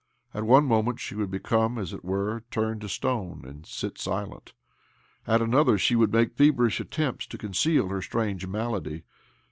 At 0.33 0.45
one 0.45 0.65
moment 0.65 0.99
she 0.99 1.13
iwould 1.13 1.29
become, 1.29 1.77
as 1.77 1.93
it 1.93 2.03
were, 2.03 2.43
turned 2.49 2.81
to 2.81 2.89
stone, 2.89 3.43
and 3.45 3.67
sit 3.67 3.99
silent; 3.99 4.53
at 5.27 5.43
another 5.43 5.77
she 5.77 5.95
would 5.95 6.11
make 6.11 6.33
feverish 6.33 6.79
attempts 6.79 7.27
to 7.27 7.37
conceal 7.37 7.89
her 7.89 8.01
strange 8.01 8.47
malady. 8.47 9.03